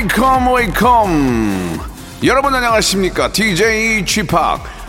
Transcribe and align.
Wake 0.00 0.36
up 0.36 0.54
wake 0.54 1.25
up. 1.25 1.78
여러분 2.24 2.54
안녕하십니까? 2.54 3.30
DJ 3.32 4.02
p 4.02 4.26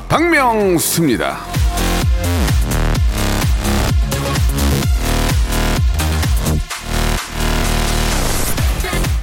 박명수입니다. 0.07 1.37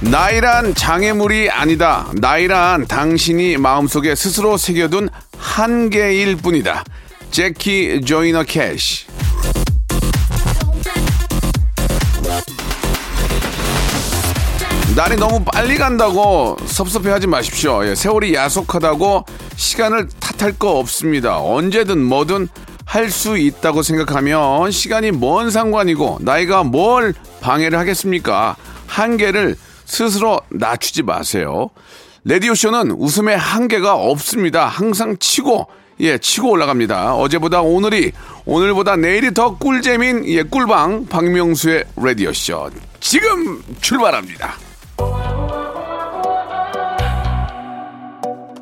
나이란 0.01 0.75
장애물이 0.75 1.49
아니다. 1.49 2.05
나이란 2.13 2.85
당신이 2.85 3.57
마음속에 3.57 4.13
스스로 4.13 4.57
새겨둔 4.57 5.09
한계일 5.39 6.35
뿐이다. 6.35 6.83
재키 7.31 8.01
조이너 8.05 8.43
커시 8.43 9.08
날이 14.99 15.15
너무 15.15 15.41
빨리 15.45 15.77
간다고 15.77 16.57
섭섭해하지 16.65 17.25
마십시오. 17.25 17.85
예, 17.85 17.95
세월이 17.95 18.33
야속하다고 18.33 19.23
시간을 19.55 20.09
탓할 20.19 20.59
거 20.59 20.71
없습니다. 20.71 21.39
언제든 21.39 22.03
뭐든 22.03 22.49
할 22.83 23.09
수 23.09 23.37
있다고 23.37 23.81
생각하면 23.81 24.71
시간이 24.71 25.11
뭔 25.11 25.51
상관이고 25.51 26.17
나이가 26.19 26.63
뭘 26.63 27.13
방해를 27.39 27.79
하겠습니까? 27.79 28.57
한계를 28.87 29.55
스스로 29.85 30.41
낮추지 30.49 31.03
마세요. 31.03 31.69
레디오쇼는 32.25 32.91
웃음의 32.91 33.37
한계가 33.37 33.95
없습니다. 33.95 34.67
항상 34.67 35.15
치고 35.17 35.67
예, 36.01 36.17
치고 36.17 36.49
올라갑니다. 36.49 37.15
어제보다 37.15 37.61
오늘이, 37.61 38.11
오늘보다 38.43 38.97
내일이 38.97 39.33
더 39.33 39.57
꿀잼인, 39.57 40.25
예, 40.27 40.43
꿀방, 40.43 41.05
박명수의 41.05 41.85
라디오쇼. 41.95 42.71
지금 42.99 43.63
출발합니다. 43.79 44.68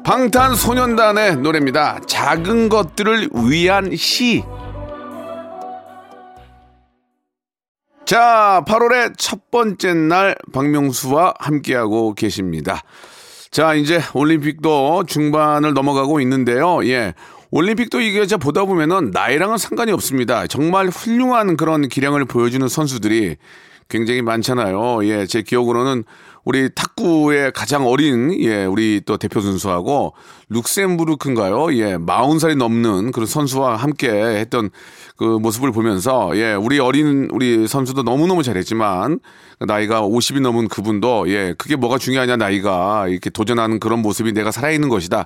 방탄소년단의 0.08 1.36
노래입니다. 1.36 2.00
작은 2.08 2.70
것들을 2.70 3.30
위한 3.50 3.94
시. 3.98 4.42
자, 8.06 8.64
8월의 8.66 9.16
첫 9.18 9.52
번째 9.52 9.94
날 9.96 10.38
박명수와 10.54 11.34
함께하고 11.40 12.14
계십니다. 12.14 12.84
자, 13.52 13.74
이제 13.74 14.00
올림픽도 14.14 15.04
중반을 15.08 15.74
넘어가고 15.74 16.22
있는데요. 16.22 16.86
예. 16.86 17.14
올림픽도 17.52 18.00
이게 18.00 18.26
저 18.28 18.38
보다 18.38 18.64
보면은 18.64 19.12
나이랑은 19.12 19.58
상관이 19.58 19.92
없습니다. 19.92 20.48
정말 20.48 20.88
훌륭한 20.88 21.58
그런 21.58 21.90
기량을 21.90 22.24
보여주는 22.24 22.66
선수들이 22.66 23.36
굉장히 23.90 24.22
많잖아요. 24.22 25.06
예, 25.06 25.26
제 25.26 25.42
기억으로는 25.42 26.06
우리 26.48 26.70
탁구의 26.74 27.52
가장 27.52 27.86
어린 27.86 28.34
예, 28.42 28.64
우리 28.64 29.02
또 29.06 29.18
대표 29.18 29.42
선수하고 29.42 30.14
룩셈부르크인가요? 30.48 31.74
예, 31.74 31.98
40살이 31.98 32.56
넘는 32.56 33.12
그런 33.12 33.28
선수와 33.28 33.76
함께 33.76 34.10
했던 34.10 34.70
그 35.18 35.26
모습을 35.26 35.74
보면서 35.74 36.32
예, 36.38 36.54
우리 36.54 36.80
어린 36.80 37.28
우리 37.34 37.68
선수도 37.68 38.04
너무너무 38.04 38.44
잘했지만 38.44 39.20
나이가 39.60 40.02
50이 40.04 40.40
넘은 40.40 40.70
그분도 40.70 41.26
예, 41.28 41.54
그게 41.58 41.76
뭐가 41.76 41.98
중요하냐 41.98 42.38
나이가 42.38 43.10
이렇게 43.10 43.30
도전하는 43.30 43.82
그런 43.82 44.02
모습이 44.02 44.32
내가 44.32 44.50
살아있는 44.50 44.88
것이다. 44.88 45.26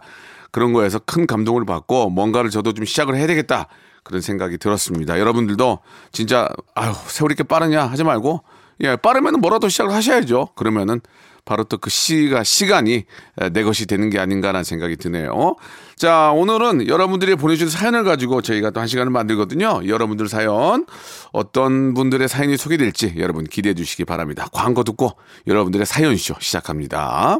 그런 0.49 0.73
거에서 0.73 0.97
큰 0.97 1.27
감동을 1.27 1.65
받고 1.65 2.09
뭔가를 2.09 2.49
저도 2.49 2.73
좀 2.73 2.83
시작을 2.83 3.15
해야 3.15 3.27
되겠다. 3.27 3.67
그런 4.03 4.21
생각이 4.21 4.57
들었습니다. 4.57 5.19
여러분들도 5.19 5.81
진짜 6.11 6.49
아유 6.73 6.93
세월이 7.05 7.33
이렇게 7.33 7.43
빠르냐 7.43 7.85
하지 7.85 8.03
말고 8.03 8.41
예 8.83 8.95
빠르면 8.95 9.41
뭐라도 9.41 9.69
시작을 9.69 9.93
하셔야죠. 9.93 10.49
그러면은 10.55 11.01
바로 11.43 11.63
또 11.63 11.77
그 11.77 11.89
시가 11.89 12.43
시간이 12.43 13.05
내 13.51 13.63
것이 13.63 13.87
되는 13.87 14.09
게 14.11 14.19
아닌가라는 14.19 14.63
생각이 14.63 14.95
드네요. 14.97 15.55
자 15.95 16.31
오늘은 16.31 16.87
여러분들이 16.87 17.35
보내주신 17.35 17.69
사연을 17.69 18.03
가지고 18.03 18.41
저희가 18.41 18.69
또 18.71 18.79
한 18.79 18.87
시간을 18.87 19.11
만들거든요. 19.11 19.81
여러분들 19.87 20.27
사연 20.27 20.85
어떤 21.31 21.93
분들의 21.93 22.27
사연이 22.27 22.57
소개될지 22.57 23.15
여러분 23.17 23.43
기대해 23.45 23.73
주시기 23.73 24.05
바랍니다. 24.05 24.47
광고 24.51 24.83
듣고 24.83 25.11
여러분들의 25.47 25.85
사연쇼 25.85 26.35
시작합니다. 26.39 27.39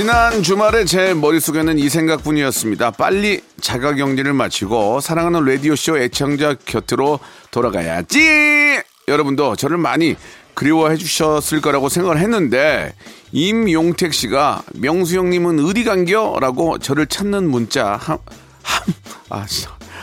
지난 0.00 0.42
주말에 0.42 0.86
제 0.86 1.12
머릿속에는 1.12 1.78
이 1.78 1.90
생각뿐이었습니다. 1.90 2.92
빨리 2.92 3.42
자가 3.60 3.92
격리를 3.92 4.32
마치고 4.32 5.00
사랑하는 5.00 5.44
라디오쇼 5.44 5.98
애청자 5.98 6.54
곁으로 6.64 7.18
돌아가야지! 7.50 8.80
여러분도 9.08 9.56
저를 9.56 9.76
많이 9.76 10.16
그리워해 10.54 10.96
주셨을 10.96 11.60
거라고 11.60 11.90
생각을 11.90 12.16
했는데, 12.16 12.94
임용택 13.32 14.14
씨가 14.14 14.62
명수 14.76 15.18
형님은 15.18 15.62
어디 15.66 15.84
간겨? 15.84 16.38
라고 16.40 16.78
저를 16.78 17.06
찾는 17.06 17.50
문자 17.50 17.96
한, 17.96 18.16
한, 18.62 18.94
아. 19.28 19.44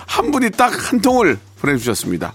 한 0.06 0.30
분이 0.30 0.52
딱 0.52 0.92
한 0.92 1.02
통을 1.02 1.40
보내주셨습니다. 1.60 2.34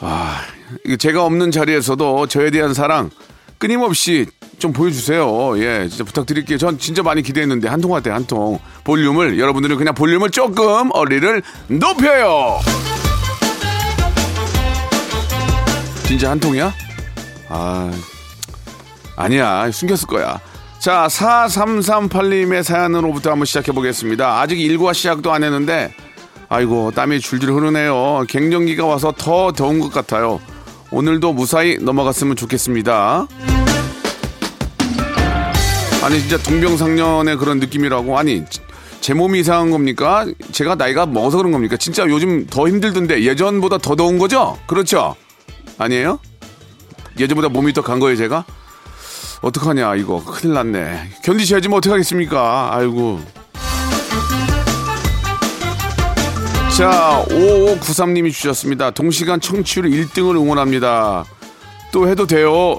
아, 0.00 0.42
이거 0.84 0.96
제가 0.96 1.24
없는 1.24 1.50
자리에서도 1.50 2.26
저에 2.26 2.50
대한 2.50 2.74
사랑 2.74 3.10
끊임없이 3.56 4.26
좀 4.58 4.72
보여주세요. 4.72 5.58
예, 5.58 5.86
진짜 5.88 6.04
부탁드릴게요. 6.04 6.56
전 6.58 6.78
진짜 6.78 7.02
많이 7.02 7.22
기대했는데 7.22 7.68
한 7.68 7.80
통 7.80 7.90
같아요, 7.90 8.14
한 8.14 8.24
통. 8.26 8.58
볼륨을 8.84 9.38
여러분들은 9.38 9.76
그냥 9.76 9.94
볼륨을 9.94 10.30
조금 10.30 10.90
어리를 10.92 11.42
높여요. 11.68 12.58
진짜 16.04 16.30
한 16.30 16.40
통이야? 16.40 16.72
아, 17.48 17.90
아니야. 19.16 19.70
숨겼을 19.70 20.06
거야. 20.06 20.40
자, 20.78 21.06
4338님의 21.10 22.62
사연으로부터 22.62 23.30
한번 23.32 23.44
시작해 23.46 23.72
보겠습니다. 23.72 24.40
아직 24.40 24.60
일과 24.60 24.92
시작도 24.92 25.32
안 25.32 25.42
했는데, 25.42 25.92
아이고, 26.48 26.92
땀이 26.94 27.20
줄줄 27.20 27.50
흐르네요. 27.52 28.24
갱년기가 28.28 28.86
와서 28.86 29.12
더 29.16 29.52
더운 29.52 29.80
것 29.80 29.92
같아요. 29.92 30.40
오늘도 30.92 31.32
무사히 31.32 31.76
넘어갔으면 31.80 32.36
좋겠습니다. 32.36 33.26
아니, 36.06 36.20
진짜 36.20 36.38
동병상련의 36.38 37.36
그런 37.36 37.58
느낌이라고. 37.58 38.16
아니, 38.16 38.44
제 39.00 39.12
몸이 39.12 39.40
이상한 39.40 39.72
겁니까? 39.72 40.24
제가 40.52 40.76
나이가 40.76 41.04
먹어서 41.04 41.36
그런 41.36 41.50
겁니까? 41.50 41.76
진짜 41.76 42.06
요즘 42.06 42.46
더 42.46 42.68
힘들던데 42.68 43.24
예전보다 43.24 43.78
더 43.78 43.96
더운 43.96 44.16
거죠? 44.16 44.56
그렇죠? 44.68 45.16
아니에요? 45.78 46.20
예전보다 47.18 47.48
몸이 47.48 47.72
더 47.72 47.82
간 47.82 47.98
거예요, 47.98 48.16
제가? 48.16 48.44
어떡하냐, 49.42 49.96
이거. 49.96 50.22
큰일 50.24 50.54
났네. 50.54 51.10
견디셔야지 51.24 51.68
뭐 51.68 51.78
어떡하겠습니까? 51.78 52.70
아이고. 52.72 53.20
자, 56.76 57.24
5593님이 57.28 58.32
주셨습니다. 58.32 58.92
동시간 58.92 59.40
청취율 59.40 59.86
1등을 59.90 60.36
응원합니다. 60.36 61.24
또 61.90 62.08
해도 62.08 62.28
돼요. 62.28 62.78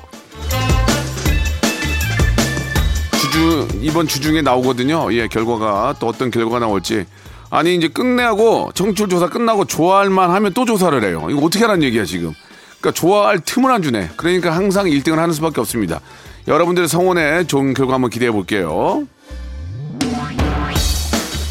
이번 3.87 4.05
주 4.05 4.19
중에 4.19 4.41
나오거든요. 4.41 5.13
예, 5.13 5.29
결과가. 5.29 5.95
또 5.99 6.07
어떤 6.07 6.29
결과가 6.29 6.59
나올지. 6.59 7.05
아니, 7.49 7.73
이제 7.73 7.87
끝내고, 7.87 8.71
청취율 8.73 9.07
조사 9.07 9.29
끝나고 9.29 9.63
좋아할 9.63 10.09
만 10.09 10.29
하면 10.31 10.51
또 10.53 10.65
조사를 10.65 11.01
해요. 11.05 11.27
이거 11.29 11.45
어떻게 11.45 11.63
하라는 11.63 11.83
얘기야, 11.83 12.03
지금. 12.03 12.33
그러니까 12.81 12.91
좋아할 12.99 13.39
틈을 13.39 13.71
안 13.71 13.81
주네. 13.81 14.09
그러니까 14.17 14.53
항상 14.53 14.87
1등을 14.87 15.15
하는 15.15 15.33
수밖에 15.33 15.61
없습니다. 15.61 16.01
여러분들의 16.49 16.89
성원에 16.89 17.45
좋은 17.45 17.73
결과 17.73 17.93
한번 17.93 18.09
기대해 18.09 18.29
볼게요. 18.29 19.07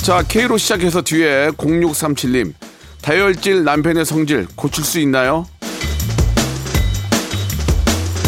자, 0.02 0.22
K로 0.28 0.58
시작해서 0.58 1.00
뒤에 1.00 1.48
0637님. 1.52 2.52
다혈질 3.00 3.64
남편의 3.64 4.04
성질 4.04 4.46
고칠 4.56 4.84
수 4.84 5.00
있나요? 5.00 5.46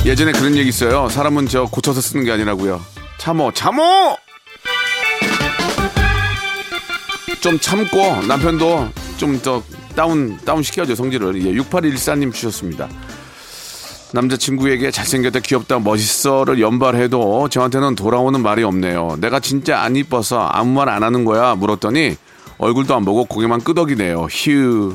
예전에 0.07 0.33
그런 0.33 0.57
얘기 0.57 0.71
있어요. 0.71 1.11
사람은 1.11 1.49
저 1.49 1.65
고쳐서 1.67 2.01
쓰는 2.01 2.25
게 2.25 2.33
아니라고요. 2.33 2.81
참어, 3.19 3.51
참어! 3.53 4.17
좀 7.41 7.59
참고 7.61 7.99
남편도 8.27 8.89
좀 9.19 9.41
더 9.43 9.63
다운 9.95 10.39
다운 10.45 10.63
시켜줘 10.63 10.95
성질을. 10.95 11.45
예, 11.45 11.53
6814님 11.61 12.33
주셨습니다. 12.33 12.89
남자친구에게 14.13 14.91
잘생겼다, 14.91 15.41
귀엽다, 15.41 15.81
멋있어를 15.81 16.61
연발해도 16.61 17.49
저한테는 17.51 17.95
돌아오는 17.95 18.41
말이 18.41 18.63
없네요. 18.63 19.19
내가 19.21 19.39
진짜 19.41 19.81
안 19.81 19.97
이뻐서 19.97 20.41
아무 20.47 20.73
말 20.73 20.89
안 20.89 21.03
하는 21.03 21.25
거야 21.25 21.55
물었더니 21.57 22.17
얼굴도 22.59 22.95
안 22.95 23.05
보고 23.05 23.25
고개만 23.25 23.61
끄덕이네요. 23.63 24.29
휴. 24.31 24.95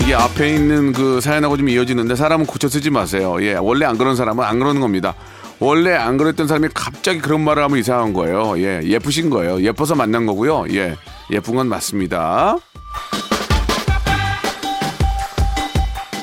이게 0.00 0.14
앞에 0.14 0.54
있는 0.54 0.92
그 0.92 1.20
사연하고 1.20 1.56
좀 1.56 1.68
이어지는데 1.68 2.16
사람은 2.16 2.46
고쳐 2.46 2.68
쓰지 2.68 2.90
마세요. 2.90 3.36
예, 3.42 3.54
원래 3.54 3.84
안 3.84 3.98
그런 3.98 4.16
사람은 4.16 4.44
안 4.44 4.58
그러는 4.58 4.80
겁니다. 4.80 5.14
원래 5.60 5.92
안 5.92 6.16
그랬던 6.16 6.46
사람이 6.46 6.68
갑자기 6.72 7.20
그런 7.20 7.42
말을 7.42 7.62
하면 7.64 7.78
이상한 7.78 8.12
거예요. 8.12 8.58
예, 8.58 8.80
예쁘신 8.84 9.28
거예요. 9.28 9.60
예뻐서 9.62 9.94
만난 9.94 10.24
거고요. 10.24 10.66
예, 10.70 10.96
예쁜 11.30 11.56
건 11.56 11.68
맞습니다. 11.68 12.56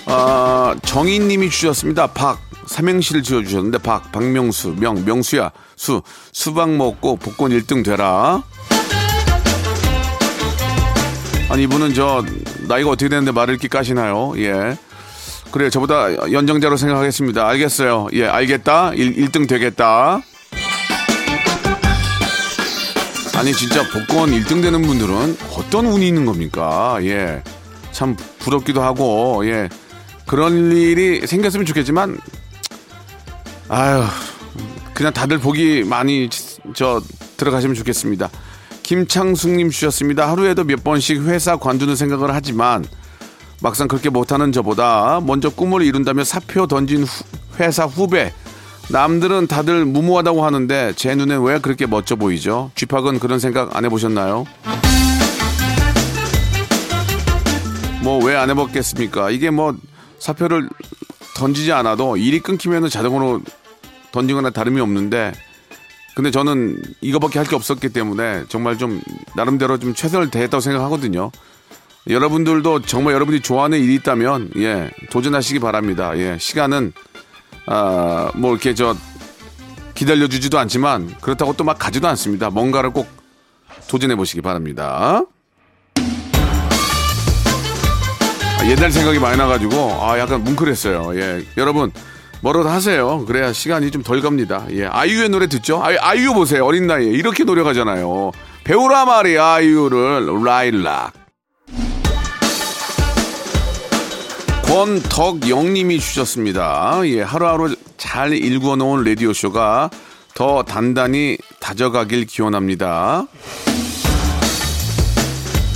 아, 0.07 0.75
정희님이 0.83 1.49
주셨습니다. 1.49 2.07
박 2.07 2.39
삼행시를 2.67 3.23
지어주셨는데 3.23 3.79
박 3.79 4.11
박명수 4.11 4.75
명 4.79 5.03
명수야 5.05 5.51
수 5.75 6.01
수박 6.31 6.71
먹고 6.71 7.17
복권 7.17 7.51
1등 7.51 7.83
되라. 7.83 8.41
아니 11.49 11.63
이분은 11.63 11.93
저 11.93 12.23
나이가 12.67 12.89
어떻게 12.89 13.09
되는데 13.09 13.31
말을 13.31 13.53
이렇게 13.53 13.67
까시나요? 13.67 14.33
예. 14.37 14.77
그래 15.51 15.69
저보다 15.69 16.31
연정자로 16.31 16.77
생각하겠습니다. 16.77 17.47
알겠어요. 17.47 18.07
예, 18.13 18.25
알겠다. 18.25 18.93
1, 18.93 19.15
1등 19.15 19.47
되겠다. 19.47 20.21
아니 23.35 23.53
진짜 23.53 23.83
복권 23.89 24.31
1등 24.31 24.61
되는 24.61 24.81
분들은 24.81 25.37
어떤 25.57 25.85
운이 25.85 26.07
있는 26.07 26.25
겁니까? 26.25 26.97
예. 27.01 27.43
참 27.91 28.15
부럽기도 28.39 28.81
하고 28.81 29.45
예. 29.45 29.69
그런 30.25 30.71
일이 30.71 31.25
생겼으면 31.25 31.65
좋겠지만 31.65 32.17
아유 33.69 34.03
그냥 34.93 35.13
다들 35.13 35.37
복이 35.37 35.83
많이 35.85 36.29
저 36.73 37.01
들어가시면 37.37 37.75
좋겠습니다. 37.75 38.29
김창숙님 38.85 39.71
주셨습니다. 39.71 40.29
하루에도 40.29 40.63
몇 40.63 40.83
번씩 40.83 41.23
회사 41.23 41.57
관두는 41.57 41.95
생각을 41.95 42.35
하지만 42.35 42.85
막상 43.59 43.87
그렇게 43.87 44.09
못하는 44.09 44.51
저보다 44.51 45.21
먼저 45.25 45.49
꿈을 45.49 45.81
이룬다며 45.81 46.23
사표 46.23 46.67
던진 46.67 47.03
후, 47.03 47.23
회사 47.59 47.85
후배 47.85 48.31
남들은 48.89 49.47
다들 49.47 49.85
무모하다고 49.85 50.45
하는데 50.45 50.93
제 50.95 51.15
눈엔 51.15 51.41
왜 51.41 51.57
그렇게 51.57 51.87
멋져 51.87 52.15
보이죠? 52.15 52.69
쥐팍은 52.75 53.17
그런 53.19 53.39
생각 53.39 53.75
안 53.75 53.85
해보셨나요? 53.85 54.45
뭐 58.03 58.19
왜 58.23 58.35
안 58.35 58.51
해봤겠습니까? 58.51 59.31
이게 59.31 59.49
뭐 59.49 59.75
사표를 60.19 60.69
던지지 61.35 61.71
않아도 61.71 62.17
일이 62.17 62.39
끊기면 62.39 62.87
자동으로 62.91 63.41
던지거나 64.11 64.51
다름이 64.51 64.79
없는데 64.79 65.31
근데 66.15 66.31
저는 66.31 66.81
이거밖에 67.01 67.39
할 67.39 67.45
게 67.47 67.55
없었기 67.55 67.89
때문에 67.89 68.45
정말 68.49 68.77
좀 68.77 69.01
나름대로 69.35 69.77
좀 69.77 69.93
최선을 69.93 70.31
다했다고 70.31 70.61
생각하거든요. 70.61 71.29
여러분들도 72.07 72.81
정말 72.83 73.13
여러분이 73.15 73.41
좋아하는 73.41 73.79
일이 73.79 73.95
있다면 73.95 74.51
예 74.57 74.91
도전하시기 75.11 75.59
바랍니다. 75.59 76.17
예 76.17 76.37
시간은 76.39 76.93
아 77.67 78.31
뭐 78.35 78.51
이렇게 78.51 78.73
저 78.75 78.95
기다려 79.95 80.27
주지도 80.27 80.57
않지만 80.59 81.15
그렇다고 81.21 81.53
또 81.53 81.63
막 81.63 81.77
가지도 81.79 82.07
않습니다. 82.09 82.49
뭔가를 82.49 82.91
꼭 82.91 83.07
도전해 83.87 84.15
보시기 84.15 84.41
바랍니다. 84.41 85.21
아, 88.59 88.65
옛날 88.67 88.91
생각이 88.91 89.19
많이 89.19 89.37
나가지고 89.37 89.75
아 90.01 90.17
약간 90.19 90.43
뭉클했어요. 90.43 91.19
예 91.19 91.43
여러분 91.57 91.91
뭐라도 92.45 92.69
하세요. 92.69 93.25
그래야 93.25 93.51
시간이 93.51 93.89
좀 93.89 94.03
덜 94.03 94.21
갑니다. 94.21 94.67
예 94.69 94.85
아이유의 94.85 95.29
노래 95.29 95.47
듣죠? 95.47 95.81
아이, 95.83 95.97
아이유 95.97 96.31
보세요. 96.35 96.63
어린 96.63 96.85
나이에 96.85 97.09
이렇게 97.09 97.43
노력하잖아요. 97.43 98.31
배우라 98.63 99.05
말이야 99.05 99.43
아이유를 99.43 100.43
라일락. 100.45 101.13
권덕영님이 104.67 105.99
주셨습니다. 105.99 107.01
예, 107.05 107.21
하루하루 107.23 107.75
잘 107.97 108.33
일궈놓은 108.33 109.03
라디오쇼가 109.03 109.89
더 110.35 110.61
단단히 110.63 111.37
다져가길 111.59 112.25
기원합니다. 112.25 113.25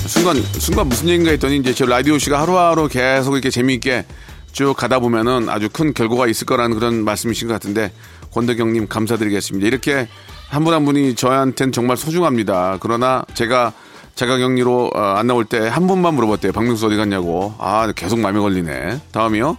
순간, 0.06 0.36
순간 0.60 0.88
무슨 0.88 1.07
얘기인가 1.07 1.31
했더니 1.31 1.57
이제 1.57 1.74
저 1.74 1.86
라디오쇼가 1.86 2.42
하루하루 2.42 2.88
계속 2.89 3.33
이렇게 3.33 3.50
재미있게 3.50 4.06
쭉 4.51 4.74
가다 4.75 5.00
보면은 5.00 5.50
아주 5.50 5.69
큰 5.72 5.94
결과가 5.94 6.28
있을 6.28 6.46
거라는 6.46 6.78
그런 6.78 7.04
말씀이신 7.04 7.48
것 7.48 7.54
같은데 7.54 7.92
권덕영님 8.31 8.88
감사드리겠습니다. 8.88 9.68
이렇게 9.68 10.07
한분한 10.50 10.86
분이 10.86 11.16
저한테는 11.16 11.72
정말 11.72 11.98
소중합니다. 11.98 12.78
그러나 12.80 13.24
제가 13.34 13.74
자가격리로 14.16 14.92
어, 14.94 15.00
안 15.00 15.28
나올 15.28 15.46
때한 15.46 15.88
분만 15.88 16.13
물어봤대요. 16.16 16.51
박명수 16.51 16.88
어디 16.88 16.98
갔냐고. 16.98 17.54
아 17.57 17.92
계속 17.96 18.19
마음에 18.19 18.40
걸리네. 18.40 19.01
다음이요. 19.12 19.57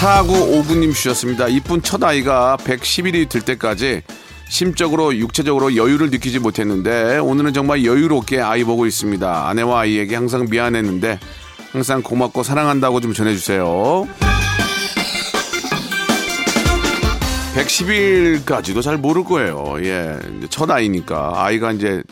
4959님 0.00 0.94
주셨습니다. 0.94 1.48
이쁜 1.48 1.82
첫 1.82 2.02
아이가 2.02 2.56
110일이 2.60 3.28
될 3.28 3.42
때까지 3.42 4.02
심적으로 4.48 5.16
육체적으로 5.16 5.76
여유를 5.76 6.10
느끼지 6.10 6.38
못했는데 6.38 7.18
오늘은 7.18 7.52
정말 7.52 7.84
여유롭게 7.84 8.40
아이 8.40 8.64
보고 8.64 8.84
있습니다. 8.86 9.48
아내와 9.48 9.80
아이에게 9.80 10.14
항상 10.14 10.46
미안했는데 10.50 11.18
항상 11.72 12.02
고맙고 12.02 12.42
사랑한다고 12.42 13.00
좀 13.00 13.14
전해주세요. 13.14 14.06
110일까지도 17.54 18.82
잘 18.82 18.98
모를 18.98 19.24
거예요. 19.24 19.76
예. 19.84 20.18
첫 20.50 20.70
아이니까. 20.70 21.32
아이가 21.34 21.72
이제 21.72 22.02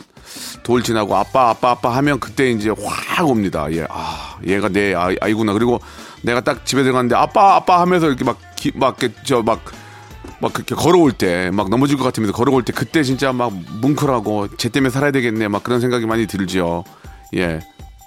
돌 0.63 0.81
지나고 0.81 1.15
아빠, 1.15 1.49
아빠, 1.49 1.71
아빠 1.71 1.95
하면 1.97 2.19
그때 2.19 2.49
이제 2.49 2.71
확 2.83 3.27
옵니다. 3.27 3.71
예. 3.71 3.85
아, 3.89 4.37
얘가 4.47 4.67
내 4.69 4.95
아이, 4.95 5.15
아이구나. 5.21 5.53
그리고 5.53 5.79
내가 6.23 6.41
딱 6.41 6.65
집에 6.65 6.81
들어갔는데 6.81 7.15
아빠, 7.15 7.55
아빠 7.55 7.81
하면서 7.81 8.07
이렇게 8.07 8.23
막, 8.23 8.39
기, 8.55 8.71
막, 8.75 8.97
저, 9.23 9.43
막, 9.43 9.63
막 10.39 10.53
그렇게 10.53 10.73
걸어올 10.73 11.11
때, 11.11 11.51
막 11.51 11.69
넘어질 11.69 11.97
것 11.97 12.03
같으면서 12.03 12.33
걸어올 12.33 12.63
때 12.63 12.73
그때 12.73 13.03
진짜 13.03 13.31
막 13.31 13.53
뭉클하고 13.81 14.57
쟤 14.57 14.69
때문에 14.69 14.89
살아야 14.89 15.11
되겠네. 15.11 15.47
막 15.49 15.63
그런 15.63 15.81
생각이 15.81 16.07
많이 16.07 16.25
들죠. 16.25 16.83
예. 17.35 17.59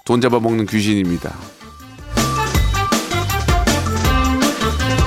돈 0.05 0.21
잡아먹는 0.21 0.67
귀신입니다. 0.67 1.33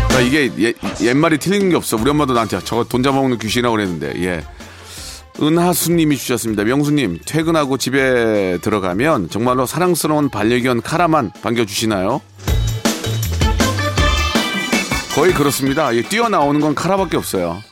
그러니까 0.08 0.20
이게 0.20 0.52
예, 0.58 0.74
옛말이 1.06 1.38
틀린 1.38 1.70
게 1.70 1.76
없어. 1.76 1.96
우리 1.96 2.10
엄마도 2.10 2.34
나한테 2.34 2.58
저거 2.64 2.82
돈 2.82 3.04
잡아먹는 3.04 3.38
귀신이라고 3.38 3.76
그랬는데, 3.76 4.20
예. 4.24 4.44
은하수님이 5.40 6.16
주셨습니다. 6.16 6.64
명수님, 6.64 7.20
퇴근하고 7.24 7.78
집에 7.78 8.58
들어가면 8.60 9.30
정말로 9.30 9.66
사랑스러운 9.66 10.30
반려견 10.30 10.82
카라만 10.82 11.30
반겨주시나요? 11.42 12.20
거의 15.14 15.32
그렇습니다. 15.32 15.94
예, 15.94 16.02
뛰어나오는 16.02 16.60
건 16.60 16.74
카라밖에 16.74 17.16
없어요. 17.16 17.62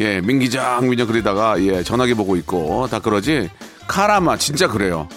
예, 0.00 0.20
민기장, 0.20 0.80
민기장 0.80 1.06
그러다가, 1.06 1.54
예, 1.62 1.84
전화기 1.84 2.14
보고 2.14 2.34
있고, 2.34 2.88
다 2.90 2.98
그러지. 2.98 3.48
카라만, 3.86 4.40
진짜 4.40 4.66
그래요. 4.66 5.08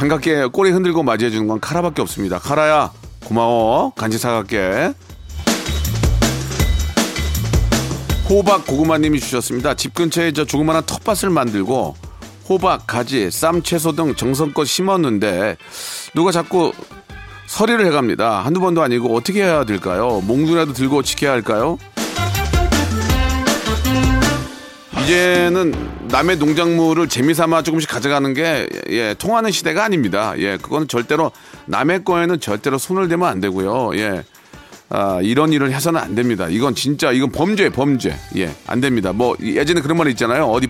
반갑게 0.00 0.46
꼬리 0.46 0.70
흔들고 0.70 1.02
맞이해주는 1.02 1.46
건 1.46 1.60
카라밖에 1.60 2.00
없습니다. 2.00 2.38
카라야, 2.38 2.90
고마워. 3.26 3.92
간식 3.94 4.16
사갈게. 4.16 4.94
호박 8.30 8.66
고구마님이 8.66 9.20
주셨습니다. 9.20 9.74
집 9.74 9.92
근처에 9.92 10.32
저 10.32 10.46
조그마한 10.46 10.84
텃밭을 10.86 11.28
만들고 11.28 11.96
호박, 12.48 12.86
가지, 12.86 13.30
쌈, 13.30 13.62
채소 13.62 13.92
등 13.92 14.14
정성껏 14.14 14.66
심었는데 14.66 15.58
누가 16.14 16.32
자꾸 16.32 16.72
서리를 17.46 17.84
해갑니다. 17.84 18.42
한두 18.42 18.58
번도 18.60 18.80
아니고 18.80 19.14
어떻게 19.14 19.42
해야 19.42 19.64
될까요? 19.64 20.22
몽둥이라도 20.26 20.72
들고 20.72 21.02
지켜야 21.02 21.32
할까요? 21.32 21.76
이제는 25.02 25.72
남의 26.08 26.36
농작물을 26.38 27.08
재미삼아 27.08 27.62
조금씩 27.62 27.88
가져가는 27.88 28.34
게 28.34 28.68
예, 28.88 29.14
통하는 29.14 29.50
시대가 29.50 29.84
아닙니다. 29.84 30.34
예, 30.38 30.56
그건 30.56 30.88
절대로 30.88 31.32
남의 31.66 32.04
거에는 32.04 32.40
절대로 32.40 32.78
손을 32.78 33.08
대면 33.08 33.28
안 33.28 33.40
되고요. 33.40 33.96
예. 33.96 34.22
아, 34.88 35.20
이런 35.22 35.52
일을 35.52 35.72
해서는 35.72 36.00
안 36.00 36.14
됩니다. 36.14 36.48
이건 36.48 36.74
진짜 36.74 37.12
이건 37.12 37.30
범죄 37.30 37.70
범죄. 37.70 38.16
예, 38.36 38.54
안 38.66 38.80
됩니다. 38.80 39.12
뭐 39.12 39.36
예전에 39.40 39.80
그런 39.80 39.96
말 39.96 40.08
있잖아요. 40.08 40.46
어디 40.46 40.68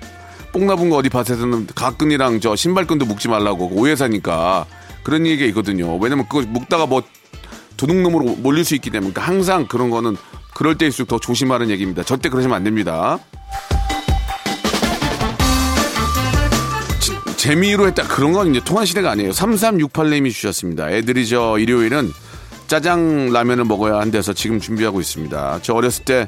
뽕나쁜 0.52 0.90
거 0.90 0.96
어디 0.96 1.08
밭에서는 1.08 1.68
가끈이랑 1.74 2.40
저 2.40 2.54
신발끈도 2.54 3.06
묶지 3.06 3.28
말라고 3.28 3.70
오해사니까 3.72 4.66
그런 5.02 5.26
얘기가 5.26 5.46
있거든요. 5.48 5.96
왜냐면 5.96 6.26
그거 6.28 6.44
묶다가 6.46 6.86
뭐 6.86 7.02
도둑놈으로 7.76 8.36
몰릴 8.36 8.64
수 8.64 8.74
있기 8.74 8.90
때문에 8.90 9.12
그러니까 9.12 9.32
항상 9.32 9.66
그런 9.66 9.90
거는 9.90 10.16
그럴 10.54 10.76
때일수록 10.76 11.08
더 11.08 11.18
조심하는 11.18 11.70
얘기입니다. 11.70 12.02
절대 12.02 12.28
그러시면 12.28 12.56
안 12.56 12.64
됩니다. 12.64 13.18
재미로 17.40 17.86
했다 17.86 18.02
그런 18.06 18.32
건 18.34 18.50
이제 18.50 18.60
통한 18.62 18.84
시대가 18.84 19.12
아니에요. 19.12 19.30
3368님이 19.30 20.30
주셨습니다. 20.30 20.90
애들이 20.90 21.26
저 21.26 21.56
일요일은 21.58 22.12
짜장 22.66 23.32
라면을 23.32 23.64
먹어야 23.64 23.98
한대서 23.98 24.34
지금 24.34 24.60
준비하고 24.60 25.00
있습니다. 25.00 25.60
저 25.62 25.72
어렸을 25.72 26.04
때 26.04 26.26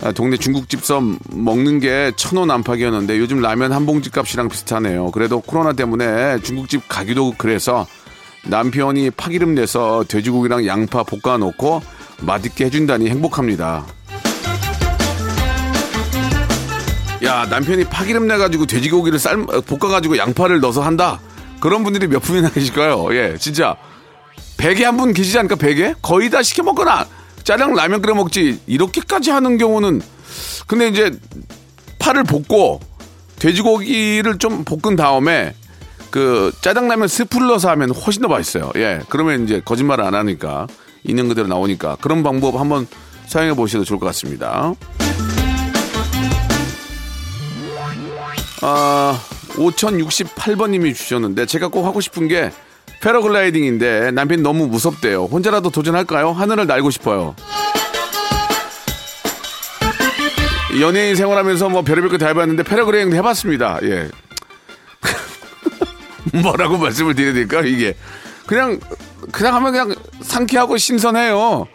아, 0.00 0.12
동네 0.12 0.36
중국집서 0.36 1.02
먹는 1.32 1.80
게 1.80 2.12
천 2.16 2.38
원 2.38 2.52
안팎이었는데 2.52 3.18
요즘 3.18 3.40
라면 3.40 3.72
한 3.72 3.84
봉지 3.84 4.10
값이랑 4.10 4.48
비슷하네요. 4.48 5.10
그래도 5.10 5.40
코로나 5.40 5.72
때문에 5.72 6.38
중국집 6.42 6.88
가기도 6.88 7.34
그래서 7.36 7.84
남편이 8.46 9.10
파기름 9.10 9.56
내서 9.56 10.04
돼지고기랑 10.06 10.66
양파 10.66 11.02
볶아 11.02 11.38
놓고 11.38 11.82
맛있게 12.20 12.66
해준다니 12.66 13.10
행복합니다. 13.10 13.84
야 17.24 17.46
남편이 17.46 17.84
파기름 17.86 18.26
내가지고 18.28 18.66
돼지고기를 18.66 19.18
삶 19.18 19.46
볶아가지고 19.46 20.18
양파를 20.18 20.60
넣어서 20.60 20.82
한다. 20.82 21.20
그런 21.60 21.82
분들이 21.82 22.06
몇 22.06 22.20
분이나 22.22 22.50
계실까요? 22.54 23.08
예, 23.14 23.36
진짜 23.38 23.76
베개 24.56 24.84
한 24.84 24.96
분 24.96 25.12
계시지 25.12 25.38
않을까 25.38 25.56
베개? 25.56 25.94
거의 26.02 26.30
다 26.30 26.42
시켜 26.42 26.62
먹거나 26.62 27.06
짜장 27.42 27.74
라면 27.74 28.02
끓여 28.02 28.14
먹지 28.14 28.60
이렇게까지 28.66 29.30
하는 29.30 29.58
경우는 29.58 30.00
근데 30.66 30.88
이제 30.88 31.10
파를 31.98 32.22
볶고 32.24 32.80
돼지고기를 33.40 34.38
좀 34.38 34.64
볶은 34.64 34.94
다음에 34.96 35.54
그 36.10 36.52
짜장라면 36.60 37.08
스프를 37.08 37.48
넣어서 37.48 37.68
하면 37.70 37.90
훨씬 37.90 38.22
더 38.22 38.28
맛있어요. 38.28 38.70
예. 38.76 39.00
그러면 39.08 39.44
이제 39.44 39.60
거짓말을 39.64 40.04
안 40.04 40.14
하니까 40.14 40.66
있는 41.04 41.28
그대로 41.28 41.48
나오니까 41.48 41.96
그런 42.00 42.22
방법 42.22 42.58
한번 42.58 42.86
사용해 43.26 43.54
보셔도 43.54 43.84
좋을 43.84 43.98
것 44.00 44.06
같습니다. 44.06 44.72
아, 48.60 49.20
5068번님이 49.50 50.94
주셨는데 50.94 51.46
제가 51.46 51.68
꼭 51.68 51.86
하고 51.86 52.00
싶은 52.00 52.28
게 52.28 52.50
패러글라이딩인데 53.00 54.10
남편이 54.10 54.42
너무 54.42 54.66
무섭대요. 54.66 55.24
혼자라도 55.24 55.70
도전할까요? 55.70 56.32
하늘을 56.32 56.66
날고 56.66 56.90
싶어요. 56.90 57.36
연예인 60.80 61.16
생활하면서 61.16 61.68
뭐 61.70 61.82
별의별 61.82 62.10
거 62.10 62.18
다 62.18 62.26
해봤는데 62.28 62.62
패러글라이딩도 62.64 63.16
해봤습니다. 63.16 63.78
예. 63.82 64.08
뭐라고 66.42 66.76
말씀을 66.78 67.14
드려야 67.14 67.32
될까 67.32 67.60
이게 67.62 67.96
그냥 68.46 68.78
그냥 69.32 69.54
하면 69.54 69.72
그냥 69.72 69.94
상쾌하고 70.20 70.76
신선해요. 70.76 71.66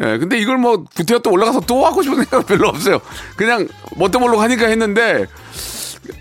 예, 0.00 0.18
근데 0.18 0.38
이걸 0.38 0.56
뭐 0.56 0.84
구태여 0.96 1.18
또 1.18 1.30
올라가서 1.30 1.60
또 1.60 1.84
하고 1.84 2.02
싶은 2.02 2.24
생각 2.24 2.46
별로 2.46 2.68
없어요. 2.68 3.00
그냥 3.36 3.68
멋도 3.96 4.18
모르고 4.18 4.40
하니까 4.40 4.66
했는데 4.66 5.26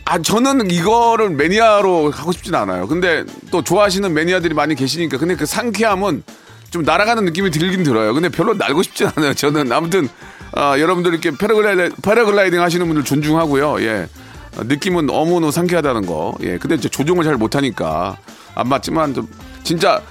아 0.05 0.19
저는 0.19 0.69
이거를 0.69 1.31
매니아로 1.31 2.11
하고 2.11 2.31
싶진 2.31 2.53
않아요. 2.55 2.87
근데 2.87 3.23
또 3.49 3.63
좋아하시는 3.63 4.13
매니아들이 4.13 4.53
많이 4.53 4.75
계시니까 4.75 5.17
근데 5.17 5.35
그 5.35 5.45
상쾌함은 5.45 6.23
좀 6.69 6.83
날아가는 6.83 7.25
느낌이 7.25 7.51
들긴 7.51 7.83
들어요. 7.83 8.13
근데 8.13 8.29
별로 8.29 8.53
날고 8.53 8.83
싶진 8.83 9.09
않아요. 9.15 9.33
저는 9.33 9.71
아무튼 9.71 10.07
아, 10.53 10.77
여러분들 10.79 11.13
이렇게 11.13 11.31
패러글라이딩, 11.31 11.97
패러글라이딩 12.01 12.61
하시는 12.61 12.85
분들 12.85 13.03
존중하고요. 13.03 13.81
예. 13.81 14.07
어, 14.57 14.63
느낌은 14.63 15.05
너무너무 15.05 15.51
상쾌하다는 15.51 16.05
거. 16.05 16.35
예. 16.41 16.57
근데 16.57 16.75
이제 16.75 16.89
조종을 16.89 17.23
잘 17.23 17.35
못하니까 17.35 18.17
안 18.55 18.67
맞지만 18.67 19.13
좀 19.13 19.27
진짜 19.63 20.01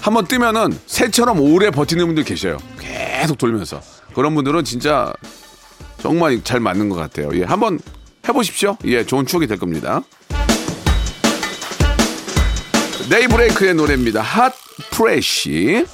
한번 0.00 0.26
뜨면은 0.26 0.76
새처럼 0.86 1.40
오래 1.40 1.70
버티는 1.70 2.06
분들 2.06 2.24
계셔요. 2.24 2.58
계속 2.78 3.38
돌면서. 3.38 3.80
그런 4.14 4.34
분들은 4.34 4.64
진짜 4.64 5.12
정말 5.98 6.42
잘 6.44 6.60
맞는 6.60 6.88
것 6.88 6.96
같아요. 6.96 7.30
예. 7.34 7.44
한번 7.44 7.78
해보십시오. 8.28 8.76
예. 8.84 9.04
좋은 9.04 9.26
추억이 9.26 9.46
될 9.46 9.58
겁니다. 9.58 10.02
네이브레이크의 13.08 13.74
노래입니다. 13.74 14.22
핫 14.22 14.54
프레쉬. 14.90 15.84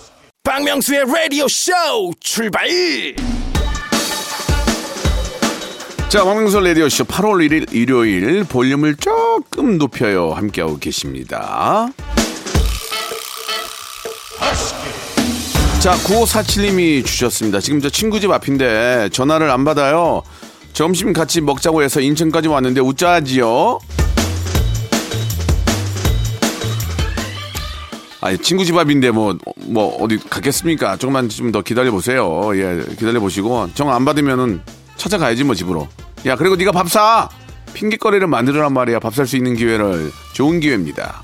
박명수의 0.42 1.04
라디오 1.06 1.46
쇼 1.48 1.72
출발 2.18 2.66
자, 6.08 6.26
황명수 6.26 6.58
라디오 6.60 6.88
쇼 6.88 7.04
8월 7.04 7.46
1일 7.46 7.72
일요일 7.72 8.42
볼륨을 8.44 8.96
조금 8.96 9.78
높여요. 9.78 10.32
함께하고 10.32 10.78
계십니다. 10.78 11.88
자, 15.80 15.92
9547님이 15.92 17.06
주셨습니다. 17.06 17.60
지금 17.60 17.80
저 17.80 17.88
친구 17.88 18.18
집 18.18 18.30
앞인데 18.30 19.10
전화를 19.12 19.50
안 19.50 19.64
받아요. 19.64 20.22
점심 20.80 21.12
같이 21.12 21.42
먹자고 21.42 21.82
해서 21.82 22.00
인천까지 22.00 22.48
왔는데 22.48 22.80
웃자지요. 22.80 23.80
아니, 28.22 28.38
친구 28.38 28.64
집 28.64 28.78
앞인데 28.78 29.10
뭐, 29.10 29.36
뭐, 29.66 29.94
어디 30.02 30.16
갔겠습니까? 30.16 30.96
조금만 30.96 31.28
좀 31.28 31.52
더 31.52 31.60
기다려 31.60 31.90
보세요. 31.90 32.50
예, 32.54 32.82
기다려 32.98 33.20
보시고. 33.20 33.68
정 33.74 33.90
안 33.90 34.06
받으면은 34.06 34.62
찾아가야지 34.96 35.44
뭐 35.44 35.54
집으로. 35.54 35.86
야, 36.24 36.34
그리고 36.36 36.56
네가 36.56 36.72
밥 36.72 36.88
사! 36.90 37.28
핑계거리를 37.74 38.26
만들어란 38.26 38.72
말이야. 38.72 39.00
밥 39.00 39.12
살 39.12 39.26
수 39.26 39.36
있는 39.36 39.56
기회를. 39.56 40.10
좋은 40.32 40.60
기회입니다. 40.60 41.22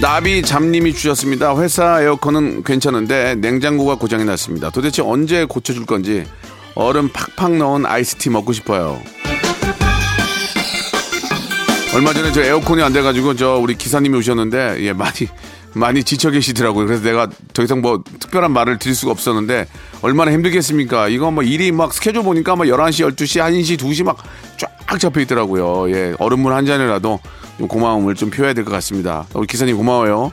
나비 0.00 0.42
잠님이 0.42 0.92
주셨습니다. 0.92 1.56
회사 1.58 2.02
에어컨은 2.02 2.64
괜찮은데 2.64 3.36
냉장고가 3.36 3.94
고장이 3.94 4.24
났습니다. 4.24 4.70
도대체 4.70 5.00
언제 5.02 5.44
고쳐줄 5.44 5.86
건지 5.86 6.26
얼음 6.74 7.08
팍팍 7.08 7.56
넣은 7.56 7.86
아이스티 7.86 8.28
먹고 8.30 8.52
싶어요. 8.52 9.00
얼마 11.94 12.12
전에 12.12 12.30
저 12.32 12.42
에어컨이 12.42 12.82
안 12.82 12.92
돼가지고 12.92 13.36
저 13.36 13.56
우리 13.56 13.74
기사님이 13.74 14.18
오셨는데 14.18 14.78
예 14.80 14.92
많이 14.92 15.28
많이 15.76 16.02
지쳐 16.04 16.30
계시더라고요. 16.30 16.86
그래서 16.86 17.02
내가 17.04 17.28
더 17.52 17.62
이상 17.62 17.80
뭐 17.82 18.02
특별한 18.18 18.50
말을 18.50 18.78
드릴 18.78 18.94
수가 18.94 19.12
없었는데 19.12 19.66
얼마나 20.02 20.32
힘들겠습니까? 20.32 21.08
이거 21.08 21.30
뭐 21.30 21.42
일이 21.42 21.70
막 21.72 21.92
스케줄 21.92 22.22
보니까 22.22 22.56
막 22.56 22.64
11시, 22.64 23.06
12시, 23.14 23.40
1시, 23.42 23.78
2시 23.78 24.04
막 24.04 24.16
쫙 24.56 24.98
잡혀 25.00 25.20
있더라고요. 25.22 25.90
예 25.94 26.14
얼음물 26.18 26.52
한 26.54 26.64
잔이라도 26.64 27.18
좀 27.58 27.68
고마움을 27.68 28.14
좀 28.14 28.30
표해야 28.30 28.54
될 28.54 28.64
것 28.64 28.70
같습니다. 28.72 29.26
우리 29.34 29.46
기사님 29.46 29.76
고마워요. 29.76 30.32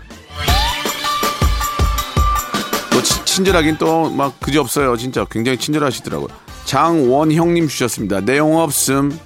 또 2.92 3.02
친- 3.02 3.26
친절하긴 3.26 3.78
또 3.78 4.10
막 4.10 4.40
그지 4.40 4.58
없어요. 4.60 4.96
진짜 4.96 5.26
굉장히 5.30 5.58
친절하시더라고요. 5.58 6.28
장원형님 6.66 7.68
주셨습니다. 7.68 8.22
내용 8.22 8.56
없음. 8.58 9.18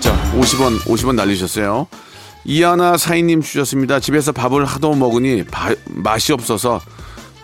자, 0.00 0.32
50원, 0.36 0.78
50원 0.80 1.14
날리셨어요. 1.14 1.86
이하나 2.44 2.96
사인님 2.96 3.42
주셨습니다. 3.42 4.00
집에서 4.00 4.32
밥을 4.32 4.64
하도 4.64 4.94
먹으니 4.94 5.44
바- 5.44 5.74
맛이 5.86 6.32
없어서 6.32 6.80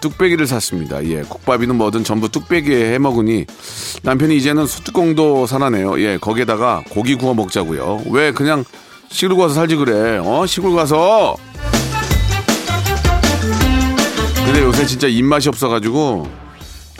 뚝배기를 0.01 0.47
샀습니다. 0.47 1.05
예, 1.05 1.23
국밥이든 1.23 1.75
뭐든 1.77 2.05
전부 2.05 2.29
뚝배기에 2.29 2.93
해 2.95 2.99
먹으니 2.99 3.47
남편이 4.03 4.37
이제는 4.37 4.67
소뚜껑도 4.67 5.47
사나네요. 5.47 6.01
예, 6.01 6.19
거기에다가 6.19 6.83
고기 6.91 7.15
구워 7.15 7.35
먹자고요. 7.35 8.03
왜 8.11 8.33
그냥 8.33 8.65
시골 9.09 9.37
가서 9.37 9.55
살지 9.55 9.77
그래? 9.77 10.19
어, 10.23 10.47
시골 10.47 10.75
가서. 10.75 11.37
근데 14.45 14.63
요새 14.63 14.87
진짜 14.87 15.07
입맛이 15.09 15.49
없어가지고 15.49 16.27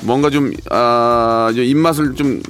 뭔가 0.03 0.31
좀, 0.31 0.53
아, 0.71 1.51
좀 1.55 1.65
입맛을 1.65 2.15
좀 2.15 2.43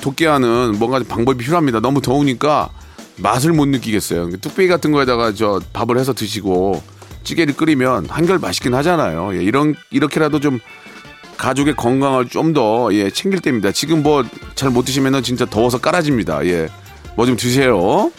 돋게 0.00 0.26
하는 0.26 0.76
뭔가 0.78 0.98
좀 0.98 1.08
방법이 1.08 1.42
필요합니다. 1.44 1.80
너무 1.80 2.00
더우니까 2.00 2.70
맛을 3.18 3.52
못 3.52 3.66
느끼겠어요. 3.68 4.30
뚝배기 4.40 4.68
같은 4.68 4.92
거에다가 4.92 5.32
저 5.32 5.60
밥을 5.72 5.98
해서 5.98 6.12
드시고 6.12 6.82
찌개를 7.24 7.54
끓이면 7.56 8.06
한결 8.08 8.38
맛있긴 8.38 8.74
하잖아요. 8.74 9.36
예, 9.36 9.42
이런, 9.42 9.74
이렇게라도 9.90 10.38
좀 10.40 10.60
가족의 11.38 11.74
건강을 11.76 12.28
좀 12.28 12.52
더, 12.52 12.88
예, 12.94 13.10
챙길 13.10 13.40
때입니다. 13.40 13.72
지금 13.72 14.02
뭐 14.02 14.24
잘 14.54 14.70
못 14.70 14.84
드시면은 14.84 15.22
진짜 15.22 15.44
더워서 15.44 15.78
깔아집니다. 15.78 16.46
예. 16.46 16.68
뭐 17.16 17.26
좀 17.26 17.36
드세요. 17.36 18.10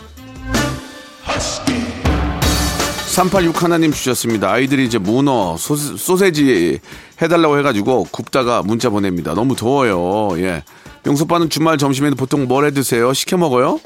386 3.07 3.63
하나님 3.63 3.91
주셨습니다. 3.91 4.51
아이들이 4.51 4.85
이제 4.85 4.97
문어, 4.99 5.55
소세, 5.57 5.95
소세지 5.97 6.79
해달라고 7.21 7.57
해가지고 7.57 8.07
굽다가 8.11 8.61
문자 8.61 8.89
보냅니다. 8.91 9.33
너무 9.33 9.55
더워요. 9.55 10.39
예. 10.39 10.63
명소빠는 11.03 11.49
주말 11.49 11.77
점심에는 11.79 12.15
보통 12.17 12.47
뭘 12.47 12.65
해 12.65 12.71
드세요? 12.71 13.13
시켜 13.13 13.37
먹어요? 13.37 13.79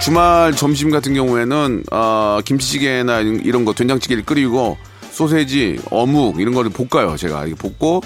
주말 0.00 0.52
점심 0.56 0.90
같은 0.90 1.14
경우에는 1.14 1.84
어, 1.92 2.38
김치찌개나 2.44 3.20
이런 3.20 3.64
거 3.64 3.72
된장찌개를 3.74 4.24
끓이고 4.24 4.78
소세지, 5.12 5.78
어묵 5.90 6.40
이런 6.40 6.54
거를 6.54 6.70
볶아요. 6.70 7.16
제가 7.16 7.44
볶고 7.58 8.02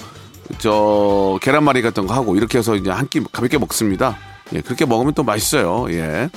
저 0.58 1.38
계란말이 1.40 1.82
같은 1.82 2.06
거 2.06 2.14
하고 2.14 2.34
이렇게 2.36 2.58
해서 2.58 2.74
이제 2.74 2.90
한 2.90 3.06
끼 3.08 3.20
가볍게 3.32 3.58
먹습니다. 3.58 4.16
예, 4.54 4.60
그렇게 4.60 4.84
먹으면 4.84 5.14
또 5.14 5.22
맛있어요. 5.22 5.86
예. 5.90 6.28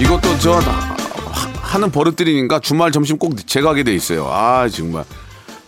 이것도 0.00 0.38
저 0.38 0.52
하- 0.52 0.96
하는 1.62 1.90
버릇들이니까 1.90 2.60
주말 2.60 2.92
점심 2.92 3.18
꼭 3.18 3.34
제가 3.46 3.70
하게 3.70 3.82
돼 3.82 3.94
있어요. 3.94 4.28
아 4.30 4.68
정말 4.68 5.04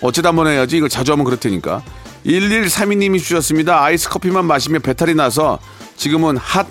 어쩌다 0.01 0.29
한번 0.29 0.47
해야지 0.47 0.77
이걸 0.77 0.89
자주 0.89 1.13
하면 1.13 1.25
그렇다니까. 1.25 1.83
1132님이 2.25 3.19
주셨습니다. 3.21 3.83
아이스 3.83 4.09
커피만 4.09 4.45
마시면 4.45 4.83
배탈이 4.83 5.15
나서 5.15 5.59
지금은 6.09 6.39
핫, 6.39 6.67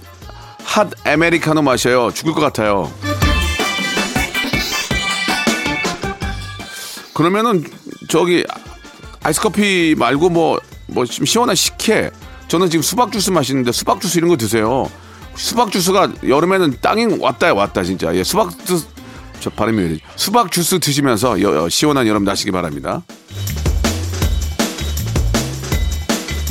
핫 0.63 0.89
아메리카노 1.05 1.61
마셔요. 1.61 2.11
죽을 2.11 2.33
것 2.33 2.41
같아요. 2.41 2.91
그러면은 7.13 7.63
저기 8.09 8.43
아이스 9.21 9.39
커피 9.39 9.93
말고 9.95 10.29
뭐, 10.29 10.59
뭐좀 10.87 11.25
시원한 11.27 11.55
식혜. 11.55 12.09
저는 12.47 12.71
지금 12.71 12.81
수박 12.81 13.11
주스 13.11 13.29
마시는데 13.29 13.71
수박 13.73 14.01
주스 14.01 14.17
이런 14.17 14.29
거 14.29 14.37
드세요. 14.37 14.89
수박 15.35 15.71
주스가 15.71 16.11
여름에는 16.27 16.79
땅이 16.81 17.17
왔다 17.19 17.53
왔다 17.53 17.83
진짜. 17.83 18.15
예, 18.15 18.23
수박 18.23 18.65
주스 18.65 18.87
저 19.39 19.51
발음이 19.51 19.77
왜 19.77 19.85
이러지? 19.85 20.01
수박 20.15 20.51
주스 20.51 20.79
드시면서 20.79 21.39
여- 21.43 21.55
여- 21.55 21.69
시원한 21.69 22.07
여름 22.07 22.23
나시기 22.23 22.49
바랍니다. 22.49 23.03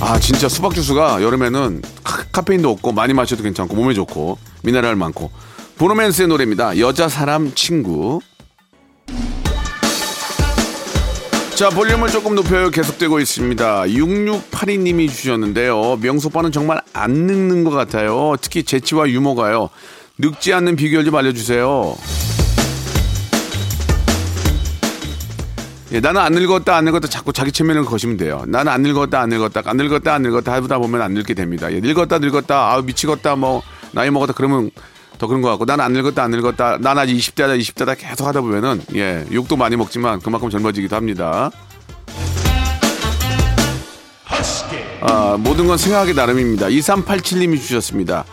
아 0.01 0.19
진짜 0.21 0.49
수박 0.49 0.75
주스가 0.75 1.23
여름에는 1.23 1.83
카- 2.05 2.25
카페인도 2.31 2.71
없고 2.71 2.93
많이 2.93 3.15
마셔도 3.15 3.43
괜찮고 3.43 3.75
몸에 3.75 3.95
좋고 3.95 4.39
미네랄 4.63 4.95
많고. 4.97 5.31
브로맨스의 5.79 6.29
노래입니다. 6.29 6.79
여자 6.79 7.09
사람 7.09 7.53
친구. 7.55 8.21
자 11.55 11.71
볼륨을 11.71 12.11
조금 12.11 12.35
높여요. 12.35 12.69
계속되고 12.71 13.19
있습니다. 13.21 13.83
6682님이 13.85 15.09
주셨는데요. 15.11 15.97
명소빠는 16.03 16.53
정말 16.53 16.81
안 16.93 17.13
늙는 17.13 17.65
것 17.65 17.71
같아요. 17.71 18.35
특히 18.43 18.63
재치와 18.63 19.09
유머가요. 19.09 19.71
늙지 20.19 20.53
않는 20.53 20.77
비결 20.77 21.05
좀 21.05 21.15
알려주세요 21.15 21.95
예, 25.93 26.01
나는 26.01 26.21
안 26.21 26.33
늙었다 26.33 26.77
안 26.77 26.85
늙었다 26.85 27.07
자꾸 27.09 27.33
자기 27.33 27.53
체면을 27.53 27.85
거시면 27.85 28.17
돼요. 28.17 28.43
나는 28.47 28.73
안 28.73 28.83
늙었다 28.83 29.21
안 29.21 29.29
늙었다 29.29 29.63
안 29.65 29.77
늙었다 29.77 30.15
안 30.15 30.23
늙었다 30.23 30.53
하다 30.53 30.79
보면 30.79 31.01
안 31.01 31.15
늙게 31.15 31.35
됩니다. 31.35 31.73
예, 31.73 31.81
늙었다 31.81 32.19
늙었다 32.19 32.73
아우 32.73 32.83
미치겠다 32.83 33.37
뭐 33.37 33.63
나이 33.93 34.11
먹었다 34.11 34.33
그러면 34.33 34.71
더 35.19 35.27
그런 35.27 35.43
것 35.43 35.49
같고 35.51 35.65
나는 35.65 35.85
안 35.85 35.93
늙었다 35.93 36.25
안 36.25 36.31
늙었다 36.33 36.79
난 36.81 36.99
아직 36.99 37.15
20대다 37.15 37.59
20대다 37.59 37.97
계속 37.97 38.27
하다 38.27 38.41
보면은 38.41 38.83
예 38.95 39.25
욕도 39.33 39.57
많이 39.57 39.77
먹지만 39.77 40.21
그만큼 40.21 40.51
젊어지기도 40.51 40.97
합니다. 40.97 41.51
아, 45.03 45.37
모든 45.39 45.69
건 45.69 45.79
생각하기 45.79 46.15
나름입니다. 46.15 46.67
2387님이 46.67 47.61
주셨습니다. 47.61 48.25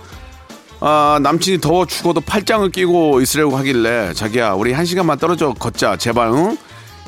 아, 0.79 1.19
남친이 1.22 1.62
더워 1.62 1.86
죽어도 1.86 2.19
팔짱을 2.19 2.72
끼고 2.72 3.22
있으려고 3.22 3.55
하길래 3.57 4.13
자기야 4.13 4.53
우리 4.53 4.74
한 4.74 4.86
시간만 4.86 5.19
떨어져 5.19 5.53
걷자. 5.53 5.98
제발 5.98 6.29
응? 6.29 6.57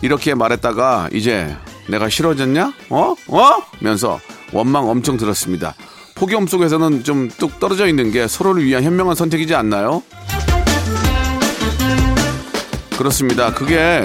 이렇게 0.01 0.35
말했다가 0.35 1.09
이제 1.13 1.55
내가 1.87 2.09
싫어졌냐? 2.09 2.73
어? 2.89 3.15
어? 3.27 3.51
면서 3.79 4.19
원망 4.53 4.87
엄청 4.89 5.17
들었습니다. 5.17 5.75
폭염 6.15 6.47
속에서는 6.47 7.03
좀 7.03 7.29
뚝 7.37 7.59
떨어져 7.59 7.87
있는 7.87 8.11
게 8.11 8.27
서로를 8.27 8.63
위한 8.63 8.83
현명한 8.83 9.15
선택이지 9.15 9.53
않나요? 9.55 10.01
그렇습니다. 12.97 13.53
그게 13.53 14.03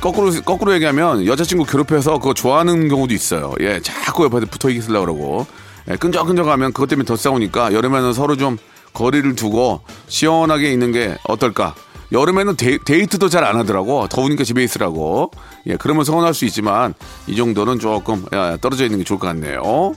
거꾸로 0.00 0.32
거꾸로 0.44 0.72
얘기하면 0.74 1.26
여자친구 1.26 1.64
괴롭혀서 1.64 2.18
그거 2.18 2.34
좋아하는 2.34 2.88
경우도 2.88 3.12
있어요. 3.14 3.52
예, 3.60 3.80
자꾸 3.80 4.24
옆에 4.24 4.40
붙어 4.46 4.70
있으려고 4.70 5.04
그러고 5.06 5.46
예, 5.90 5.96
끈적끈적하면 5.96 6.72
그것 6.72 6.88
때문에 6.88 7.04
더 7.04 7.16
싸우니까 7.16 7.72
여름에는 7.74 8.12
서로 8.12 8.36
좀 8.36 8.56
거리를 8.94 9.34
두고 9.36 9.82
시원하게 10.08 10.72
있는 10.72 10.92
게 10.92 11.16
어떨까? 11.24 11.74
여름에는 12.12 12.56
데이, 12.56 12.78
데이트도 12.84 13.28
잘 13.28 13.42
안 13.44 13.56
하더라고. 13.56 14.06
더우니까 14.08 14.44
집에 14.44 14.62
있으라고. 14.62 15.30
예, 15.66 15.76
그러면 15.76 16.04
서운할 16.04 16.34
수 16.34 16.44
있지만 16.44 16.94
이 17.26 17.34
정도는 17.36 17.78
조금 17.78 18.24
예, 18.32 18.56
떨어져 18.60 18.84
있는 18.84 18.98
게 18.98 19.04
좋을 19.04 19.18
것 19.18 19.26
같네요. 19.28 19.94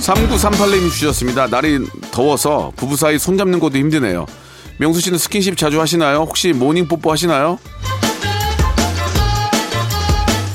3938님이 0.00 0.90
주셨습니다. 0.90 1.46
날이 1.48 1.80
더워서 2.12 2.72
부부 2.76 2.96
사이 2.96 3.18
손잡는 3.18 3.58
것도 3.58 3.76
힘드네요. 3.78 4.26
명수 4.78 5.00
씨는 5.00 5.18
스킨십 5.18 5.56
자주 5.56 5.80
하시나요? 5.80 6.18
혹시 6.18 6.52
모닝 6.52 6.86
뽀뽀 6.86 7.10
하시나요? 7.10 7.58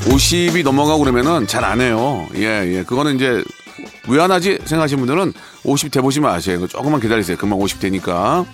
50이 0.06 0.64
넘어가고 0.64 1.00
그러면은 1.00 1.48
잘 1.48 1.64
안 1.64 1.82
해요. 1.82 2.28
예, 2.36 2.78
예. 2.78 2.84
그거는 2.84 3.16
이제 3.16 3.44
왜 4.08 4.20
안 4.22 4.32
하지? 4.32 4.58
생각하시는 4.66 5.00
분들은 5.06 5.34
50 5.64 5.92
돼보시면 5.92 6.30
아셔요. 6.32 6.68
조금만 6.68 7.00
기다리세요. 7.02 7.38
금방 7.38 7.60
50 7.60 7.80
되니까. 7.80 8.46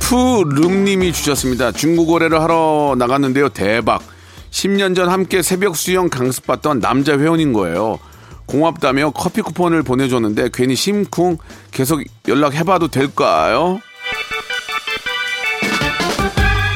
푸름님이 0.00 1.12
주셨습니다. 1.12 1.72
중국어래를 1.72 2.40
하러 2.40 2.94
나갔는데요. 2.98 3.50
대박. 3.50 4.02
10년 4.50 4.96
전 4.96 5.08
함께 5.10 5.42
새벽 5.42 5.76
수영 5.76 6.08
강습받던 6.08 6.80
남자 6.80 7.18
회원인 7.18 7.52
거예요. 7.52 7.98
고맙다며 8.46 9.10
커피 9.10 9.42
쿠폰을 9.42 9.82
보내줬는데 9.82 10.48
괜히 10.54 10.74
심쿵 10.74 11.36
계속 11.70 12.02
연락해봐도 12.26 12.88
될까요? 12.88 13.80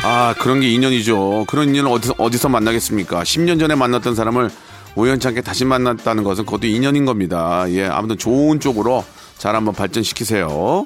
아 0.05 0.35
그런 0.39 0.61
게 0.61 0.69
인연이죠. 0.71 1.47
그런 1.49 1.71
인연을 1.71 1.91
어디서 1.91 2.15
어디서 2.19 2.49
만나겠습니까? 2.51 3.23
10년 3.23 3.59
전에 3.59 3.75
만났던 3.75 4.15
사람을 4.15 4.51
우연찮게 4.97 5.41
다시 5.41 5.65
만났다는 5.65 6.25
것은 6.25 6.45
그것도 6.45 6.67
인연인 6.67 7.05
겁니다. 7.05 7.65
예, 7.69 7.87
아무튼 7.87 8.19
좋은 8.19 8.61
쪽으로 8.61 9.05
잘 9.39 9.57
한번 9.57 9.75
발전시키세요. 9.75 10.85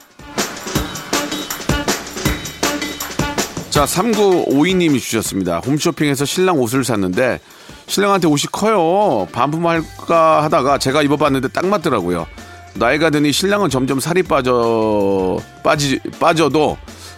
자, 3.71 3.85
3952님이 3.85 4.99
주셨습니다. 5.01 5.59
홈쇼핑에서 5.59 6.25
신랑 6.25 6.59
옷을 6.59 6.83
샀는데 6.83 7.41
신랑한테 7.89 8.27
옷이 8.27 8.45
커요. 8.51 9.29
반품할까 9.33 10.43
하다가 10.45 10.79
제가 10.79 11.03
입어봤는데 11.03 11.49
딱 11.49 11.67
맞더라고요. 11.67 12.27
나이가 12.75 13.11
드니 13.11 13.33
신랑은 13.33 13.71
점점 13.71 14.01
살이 14.01 14.23
빠져 14.23 15.39
빠지 15.63 15.99
빠져도 16.21 16.77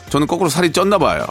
저는 0.08 0.26
거꾸로 0.26 0.48
살이 0.48 0.70
쪘나 0.70 0.98
봐요. 0.98 1.24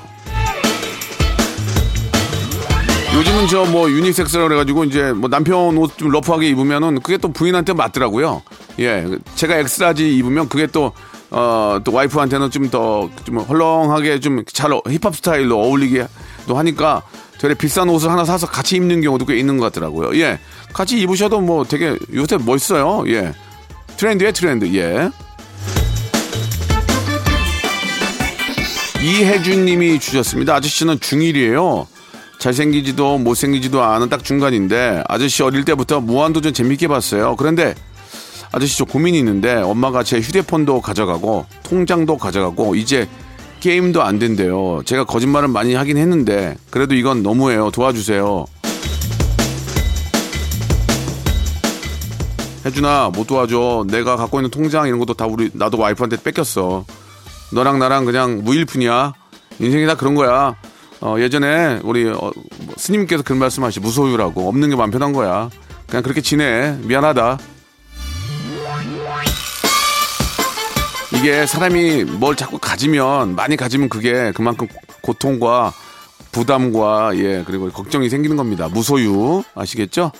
요즘은 3.15 3.47
저 3.47 3.65
뭐 3.65 3.89
유니섹스라고 3.89 4.47
그래가지고 4.49 4.83
이제 4.85 5.11
뭐 5.11 5.29
남편 5.29 5.77
옷 5.77 5.97
좀 5.97 6.09
rough하게 6.09 6.49
입으면은 6.49 7.01
그게 7.01 7.17
또 7.17 7.31
부인한테 7.31 7.73
맞더라고요. 7.73 8.43
예, 8.79 9.05
제가 9.35 9.57
X-large 9.57 10.15
입으면 10.17 10.47
그게 10.49 10.67
또 10.67 10.91
어, 11.31 11.79
또 11.83 11.91
와이프한테는 11.93 12.51
좀더좀 12.51 13.39
헐렁하게 13.39 14.19
좀 14.19 14.43
잘 14.53 14.71
힙합 14.87 15.15
스타일로 15.15 15.57
어울리게 15.59 16.07
또 16.47 16.57
하니까 16.57 17.01
되게 17.39 17.53
비싼 17.53 17.89
옷을 17.89 18.09
하나 18.09 18.23
사서 18.23 18.47
같이 18.47 18.75
입는 18.75 19.01
경우도 19.01 19.25
꽤 19.25 19.37
있는 19.37 19.57
것 19.57 19.65
같더라고요. 19.65 20.19
예, 20.21 20.39
같이 20.73 20.99
입으셔도 20.99 21.41
뭐 21.41 21.63
되게 21.63 21.97
요새 22.13 22.37
멋있어요. 22.37 23.03
예, 23.07 23.33
트렌드에 23.97 24.31
트렌드. 24.31 24.65
예. 24.75 25.09
이혜준 29.01 29.65
님이 29.65 29.99
주셨습니다. 29.99 30.55
아저씨는 30.55 30.97
중1이에요. 30.99 31.85
잘생기지도 32.39 33.17
못생기지도 33.17 33.83
않은 33.83 34.09
딱 34.09 34.23
중간인데 34.23 35.03
아저씨 35.07 35.43
어릴 35.43 35.65
때부터 35.65 35.99
무한도전 36.01 36.53
재밌게 36.53 36.87
봤어요. 36.87 37.35
그런데 37.35 37.73
아저씨 38.51 38.77
저 38.77 38.85
고민이 38.85 39.17
있는데 39.19 39.55
엄마가 39.55 40.03
제 40.03 40.19
휴대폰도 40.19 40.81
가져가고 40.81 41.45
통장도 41.63 42.17
가져가고 42.17 42.75
이제 42.75 43.07
게임도 43.59 44.03
안 44.03 44.19
된대요. 44.19 44.81
제가 44.85 45.03
거짓말을 45.03 45.47
많이 45.47 45.73
하긴 45.73 45.97
했는데 45.97 46.55
그래도 46.69 46.95
이건 46.95 47.23
너무해요. 47.23 47.71
도와주세요. 47.71 48.45
혜준아 52.65 53.11
못 53.13 53.27
도와줘. 53.27 53.85
내가 53.87 54.15
갖고 54.15 54.39
있는 54.39 54.51
통장 54.51 54.87
이런 54.87 54.99
것도 54.99 55.13
다 55.13 55.25
우리 55.25 55.49
나도 55.53 55.77
와이프한테 55.77 56.17
뺏겼어. 56.21 56.85
너랑 57.51 57.79
나랑 57.79 58.05
그냥 58.05 58.43
무일푼이야. 58.43 59.13
인생이 59.59 59.87
다 59.87 59.95
그런 59.95 60.15
거야. 60.15 60.55
어, 61.01 61.15
예전에 61.19 61.79
우리 61.83 62.07
어, 62.09 62.15
뭐 62.15 62.75
스님께서 62.77 63.23
그런 63.23 63.39
말씀하시 63.39 63.79
무소유라고 63.79 64.47
없는 64.47 64.69
게 64.69 64.75
마음 64.75 64.91
편한 64.91 65.13
거야. 65.13 65.49
그냥 65.87 66.03
그렇게 66.03 66.21
지내. 66.21 66.77
미안하다. 66.81 67.37
이게 71.13 71.45
사람이 71.45 72.03
뭘 72.03 72.35
자꾸 72.35 72.59
가지면 72.59 73.35
많이 73.35 73.55
가지면 73.55 73.89
그게 73.89 74.31
그만큼 74.33 74.67
고통과 75.01 75.73
부담과 76.31 77.11
예 77.15 77.43
그리고 77.45 77.69
걱정이 77.69 78.09
생기는 78.09 78.37
겁니다. 78.37 78.67
무소유 78.67 79.43
아시겠죠? 79.55 80.11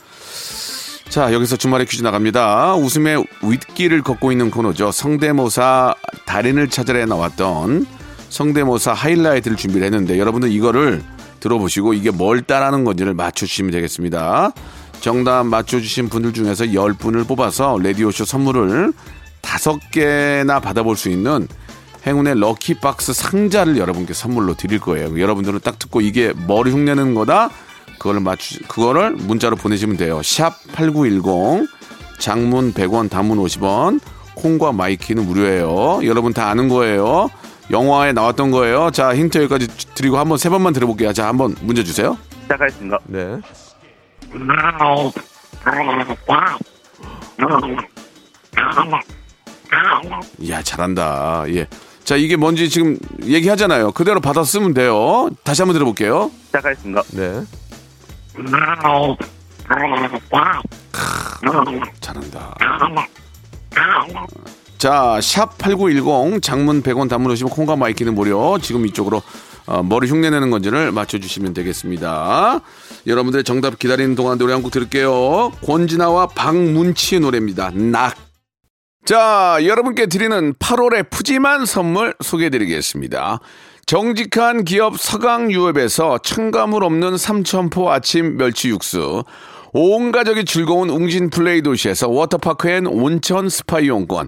자, 1.10 1.34
여기서 1.34 1.56
주말에 1.56 1.86
퀴즈 1.86 2.04
나갑니다. 2.04 2.76
웃음의 2.76 3.26
윗길을 3.42 4.02
걷고 4.04 4.32
있는 4.32 4.52
코너죠. 4.52 4.92
성대모사 4.92 5.96
달인을 6.26 6.70
찾으러 6.70 7.06
나왔던 7.06 7.86
성대모사 8.30 8.94
하이라이트를 8.94 9.58
준비를 9.58 9.86
했는데 9.86 10.20
여러분들 10.20 10.52
이거를 10.52 11.04
들어보시고 11.40 11.94
이게 11.94 12.12
뭘 12.12 12.42
따라하는 12.42 12.84
건지를 12.84 13.13
맞춰주시면 13.13 13.72
되겠습니다. 13.72 14.52
정답 15.00 15.46
맞춰주신 15.46 16.10
분들 16.10 16.34
중에서 16.34 16.66
10분을 16.66 17.28
뽑아서 17.28 17.78
라디오쇼 17.82 18.26
선물을 18.26 18.94
5개나 19.42 20.62
받아볼 20.62 20.98
수 20.98 21.10
있는 21.10 21.48
행운의 22.06 22.40
럭키박스 22.40 23.13
상자를 23.13 23.78
여러분께 23.78 24.13
선물로 24.13 24.56
드릴 24.56 24.80
거예요. 24.80 25.20
여러분들은 25.20 25.60
딱 25.63 25.78
듣고 25.78 26.02
이게 26.02 26.34
머리 26.48 26.72
흉내는 26.72 27.13
거다? 27.13 27.50
그거를 28.00 28.22
맞추, 28.22 28.60
그거를 28.68 29.12
문자로 29.12 29.56
보내시면 29.56 29.98
돼요. 29.98 30.22
샵 30.24 30.54
8910, 30.74 31.68
장문 32.20 32.74
100원, 32.74 33.10
단문 33.10 33.38
50원, 33.40 34.00
콩과 34.36 34.72
my 34.72 34.87
K는 34.87 35.26
무료예요. 35.26 36.02
여러분 36.04 36.34
다 36.34 36.50
아는 36.50 36.70
거예요. 36.70 37.30
영화에 37.71 38.13
나왔던 38.13 38.51
거예요. 38.51 38.91
자, 38.91 39.15
힌트 39.15 39.38
여기까지 39.39 39.67
드리고 39.95 40.17
한번 40.17 40.38
세 40.38 40.49
번만 40.49 40.73
들어볼게요. 40.73 41.13
자, 41.13 41.27
한번 41.27 41.56
문제 41.62 41.84
주세요. 41.84 42.17
시작하겠습니다. 42.43 42.99
네. 43.06 43.39
이야, 50.39 50.62
잘한다. 50.62 51.43
예. 51.49 51.67
자, 52.03 52.15
이게 52.15 52.38
뭔지 52.38 52.69
지금 52.69 52.97
얘기하잖아요. 53.23 53.91
그대로 53.91 54.21
받아 54.21 54.43
쓰면 54.43 54.73
돼요. 54.73 55.30
다시 55.43 55.62
한번 55.62 55.73
들어볼게요. 55.73 56.32
시작하겠습니다. 56.47 57.03
네. 57.12 57.43
잘한다. 61.99 62.56
자, 64.78 65.20
샵 65.22 65.58
8910 65.58 66.42
장문 66.42 66.84
100원 66.84 67.10
단문 67.10 67.32
오시면 67.32 67.50
콩과 67.52 67.76
마이 67.76 67.90
K는 67.90 68.13
무료. 68.13 68.58
지금 68.60 68.86
이쪽으로 68.86 69.22
어, 69.66 69.84
머리 69.84 70.08
흉내 70.08 70.30
내는 70.30 70.50
건지를 70.50 70.92
맞춰 70.92 71.18
주시면 71.18 71.54
되겠습니다. 71.54 72.62
여러분들의 73.08 73.44
정답 73.44 73.80
기다리는 73.80 74.16
동안 74.16 74.38
노래 74.38 74.54
한 74.54 74.62
곡 74.62 74.72
들을게요. 74.72 75.52
권진아와 75.66 76.28
박문치의 76.28 77.22
노래입니다. 77.22 77.72
낙. 77.72 78.16
자, 79.06 79.58
여러분께 79.63 80.06
드리는 80.08 80.54
8월의 80.54 81.10
푸짐한 81.10 81.66
선물 81.66 82.13
소개해 82.22 82.50
드리겠습니다. 82.50 83.40
정직한 83.86 84.63
기업 84.66 85.00
서강유업에서 85.00 86.20
첨가물 86.20 86.84
없는 86.84 87.18
삼천포 87.18 87.90
아침 87.90 88.36
멸치 88.38 88.68
육수, 88.70 89.24
온 89.74 90.12
가족이 90.12 90.44
즐거운 90.44 90.90
웅진 90.90 91.30
플레이 91.30 91.62
도시에서 91.62 92.10
워터파크 92.10 92.68
and 92.70 92.86
온천 92.86 93.48
스파 93.48 93.80
이용권, 93.80 94.28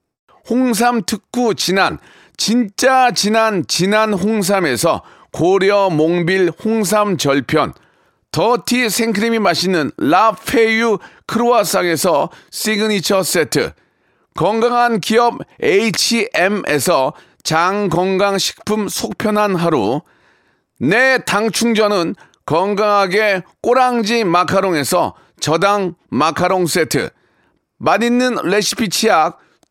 홍삼 0.49 1.03
특구 1.05 1.55
진한, 1.55 1.99
진짜 2.37 3.11
진한 3.11 3.65
진한 3.67 4.13
홍삼에서 4.13 5.03
고려 5.31 5.89
몽빌 5.89 6.51
홍삼 6.63 7.17
절편, 7.17 7.73
더티 8.31 8.89
생크림이 8.89 9.39
맛있는 9.39 9.91
라페유 9.97 10.99
크루아상에서 11.27 12.29
시그니처 12.49 13.23
세트, 13.23 13.71
건강한 14.35 14.99
기업 15.01 15.39
H&M에서 15.61 17.13
장건강식품 17.43 18.87
속편한 18.87 19.55
하루, 19.55 20.01
내 20.79 21.19
당 21.25 21.51
충전은 21.51 22.15
건강하게 22.45 23.43
꼬랑지 23.61 24.23
마카롱에서 24.23 25.13
저당 25.39 25.95
마카롱 26.09 26.65
세트, 26.65 27.09
맛있는 27.77 28.35
레시피 28.43 28.89
치약 28.89 29.39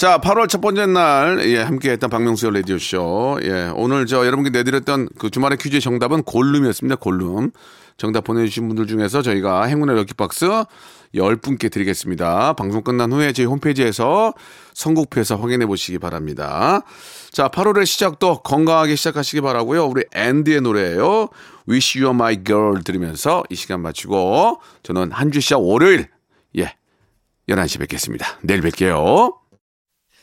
자, 0.00 0.18
8월 0.18 0.48
첫 0.48 0.62
번째 0.62 0.86
날, 0.86 1.42
예, 1.44 1.58
함께 1.58 1.90
했던 1.90 2.08
박명수의 2.08 2.54
라디오쇼. 2.54 3.40
예, 3.42 3.70
오늘 3.74 4.06
저 4.06 4.24
여러분께 4.24 4.48
내드렸던 4.48 5.10
그 5.18 5.28
주말의 5.28 5.58
퀴즈의 5.58 5.82
정답은 5.82 6.22
골룸이었습니다. 6.22 6.96
골룸. 6.96 7.50
정답 7.98 8.24
보내주신 8.24 8.66
분들 8.66 8.86
중에서 8.86 9.20
저희가 9.20 9.64
행운의 9.64 9.94
럭키박스 9.96 10.64
10분께 11.14 11.70
드리겠습니다. 11.70 12.54
방송 12.54 12.82
끝난 12.82 13.12
후에 13.12 13.34
저희 13.34 13.44
홈페이지에서 13.44 14.32
선곡표에서 14.72 15.36
확인해 15.36 15.66
보시기 15.66 15.98
바랍니다. 15.98 16.80
자, 17.30 17.48
8월의 17.48 17.84
시작도 17.84 18.38
건강하게 18.38 18.96
시작하시기 18.96 19.42
바라고요 19.42 19.84
우리 19.84 20.04
앤디의 20.14 20.62
노래예요 20.62 21.28
Wish 21.68 21.98
You 21.98 22.08
Were 22.08 22.14
My 22.14 22.42
Girl 22.42 22.82
들으면서 22.84 23.42
이 23.50 23.54
시간 23.54 23.82
마치고 23.82 24.62
저는 24.82 25.12
한 25.12 25.30
주 25.30 25.42
시작 25.42 25.58
월요일, 25.60 26.08
예, 26.56 26.74
11시 27.50 27.80
뵙겠습니다. 27.80 28.38
내일 28.40 28.62
뵐게요. 28.62 29.39